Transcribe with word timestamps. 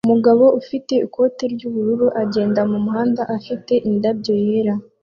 Umugabo 0.07 0.43
ufite 0.61 0.93
ikote 1.05 1.43
ry'ubururu 1.53 2.07
agenda 2.21 2.59
mumuhanda 2.71 3.21
afite 3.37 3.73
indabyo 3.89 4.33
yera 4.45 4.73